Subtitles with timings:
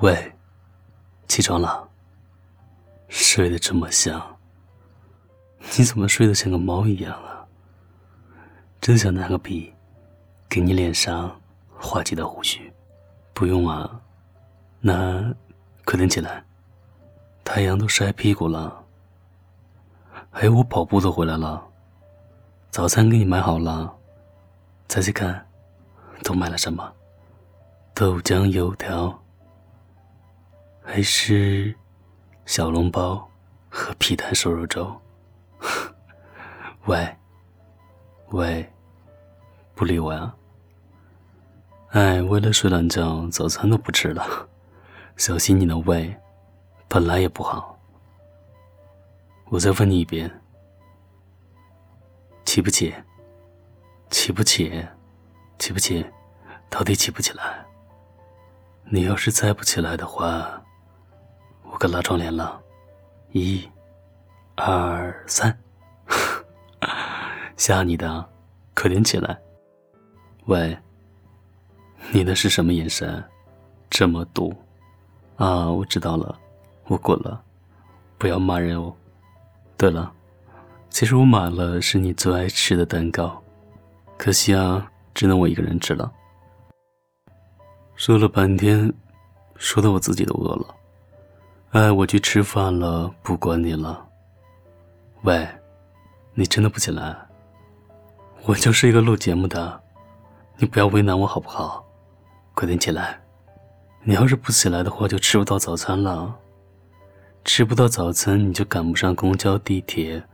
[0.00, 0.30] 喂，
[1.26, 1.88] 起床了。
[3.08, 4.20] 睡得这么香，
[5.78, 7.46] 你怎么睡得像个猫一样啊？
[8.78, 9.72] 真想拿个笔，
[10.50, 11.34] 给你脸上
[11.78, 12.70] 画几道胡须。
[13.32, 14.00] 不用啊，
[14.80, 15.34] 那
[15.84, 16.44] 快点起来，
[17.42, 18.84] 太阳都晒屁股了。
[20.32, 21.66] 哎，我跑步都回来了，
[22.70, 23.96] 早餐给你买好了。
[24.88, 25.46] 猜猜看，
[26.22, 26.92] 都买了什么？
[27.94, 29.18] 豆浆油条。
[30.88, 31.74] 还是
[32.46, 33.28] 小笼包
[33.68, 34.98] 和皮蛋瘦肉粥。
[36.86, 37.16] 喂，
[38.28, 38.72] 喂，
[39.74, 40.32] 不理我呀？
[41.90, 44.48] 哎，为了睡懒觉，早餐都不吃了，
[45.16, 46.16] 小心你的胃，
[46.86, 47.76] 本来也不好。
[49.46, 50.30] 我再问你一遍，
[52.44, 52.94] 起不起？
[54.08, 54.86] 起不起？
[55.58, 56.06] 起不起？
[56.70, 57.66] 到底起不起来？
[58.84, 60.62] 你要是再不起来的话。
[61.88, 62.60] 拉窗帘了，
[63.32, 63.68] 一、
[64.54, 65.56] 二、三，
[67.56, 68.28] 吓你的，
[68.74, 69.38] 快点起来！
[70.46, 70.76] 喂，
[72.12, 73.22] 你那是什么眼神？
[73.88, 74.54] 这么毒
[75.36, 75.70] 啊！
[75.70, 76.38] 我知道了，
[76.86, 77.42] 我滚了，
[78.18, 78.92] 不要骂人哦。
[79.76, 80.12] 对了，
[80.90, 83.42] 其实我买了是你最爱吃的蛋糕，
[84.16, 86.10] 可惜啊，只能我一个人吃了。
[87.94, 88.92] 说了半天，
[89.56, 90.74] 说的我自己都饿了。
[91.76, 94.02] 哎，我去吃饭了，不管你了。
[95.24, 95.46] 喂，
[96.32, 97.14] 你真的不起来？
[98.46, 99.78] 我就是一个录节目的，
[100.56, 101.84] 你不要为难我好不好？
[102.54, 103.20] 快点起来！
[104.04, 106.34] 你要是不起来的话，就吃不到早餐了。
[107.44, 110.24] 吃不到早餐，你就赶不上公交、地铁，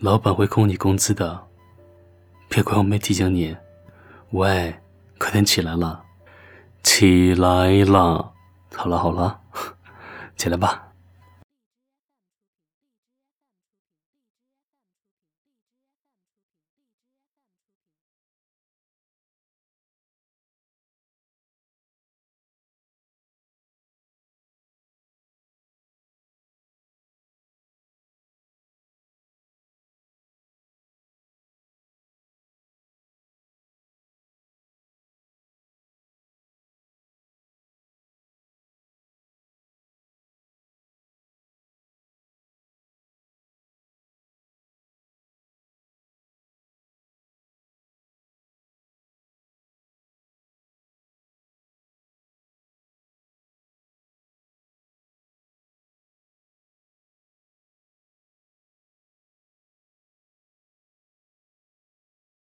[0.00, 1.46] 老板会扣你工资的。
[2.46, 3.56] 别怪我没提醒你。
[4.32, 4.74] 喂，
[5.18, 6.04] 快点起来了！
[6.82, 8.34] 起来了！
[8.74, 9.40] 好了好了。
[10.36, 10.85] 起来吧。